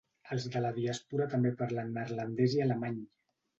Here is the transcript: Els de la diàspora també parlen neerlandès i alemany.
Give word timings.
Els 0.35 0.45
de 0.55 0.61
la 0.63 0.71
diàspora 0.77 1.27
també 1.35 1.53
parlen 1.61 1.93
neerlandès 1.99 2.59
i 2.59 2.67
alemany. 2.69 3.01